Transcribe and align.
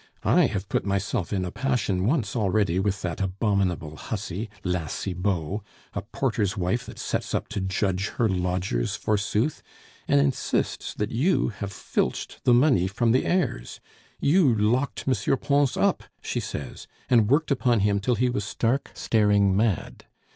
I 0.25 0.47
have 0.47 0.67
put 0.67 0.83
myself 0.83 1.31
in 1.31 1.45
a 1.45 1.51
passion 1.51 2.07
once 2.07 2.35
already 2.35 2.79
with 2.79 3.03
that 3.03 3.21
abominable 3.21 3.95
hussy, 3.97 4.49
La 4.63 4.87
Cibot, 4.87 5.61
a 5.93 6.01
porter's 6.01 6.57
wife 6.57 6.87
that 6.87 6.97
sets 6.97 7.35
up 7.35 7.47
to 7.49 7.61
judge 7.61 8.07
her 8.17 8.27
lodgers, 8.27 8.95
forsooth, 8.95 9.61
and 10.07 10.19
insists 10.19 10.95
that 10.95 11.11
you 11.11 11.49
have 11.49 11.71
filched 11.71 12.43
the 12.45 12.53
money 12.55 12.87
from 12.87 13.11
the 13.11 13.27
heirs; 13.27 13.79
you 14.19 14.51
locked 14.55 15.03
M. 15.07 15.37
Pons 15.37 15.77
up, 15.77 16.05
she 16.23 16.39
says, 16.39 16.87
and 17.07 17.29
worked 17.29 17.51
upon 17.51 17.81
him 17.81 17.99
till 17.99 18.15
he 18.15 18.31
was 18.31 18.43
stark, 18.43 18.89
staring 18.95 19.55
mad. 19.55 20.05